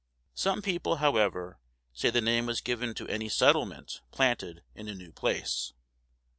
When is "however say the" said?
0.95-2.21